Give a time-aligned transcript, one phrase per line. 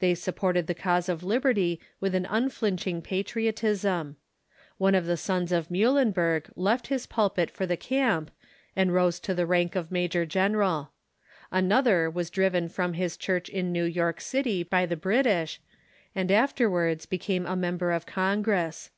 [0.00, 4.16] They supported the cause of liberty Avith an unflinching During the patriotism.
[4.78, 8.32] One of the sons of Muhlenberfj left his Revolution ^^ pulpit for the camp,
[8.74, 10.90] and rose to the rank of major general.
[11.52, 15.60] Another was driven from his church in New York City by the British,
[16.16, 18.90] and afterwards became a member of Con gress.